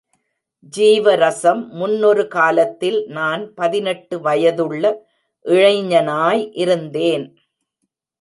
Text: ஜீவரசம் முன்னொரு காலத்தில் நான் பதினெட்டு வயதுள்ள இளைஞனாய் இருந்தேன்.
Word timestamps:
ஜீவரசம் 0.77 1.67
முன்னொரு 1.69 2.27
காலத்தில் 2.27 2.97
நான் 3.07 3.53
பதினெட்டு 3.53 4.19
வயதுள்ள 4.19 4.83
இளைஞனாய் 5.45 6.49
இருந்தேன். 6.53 7.25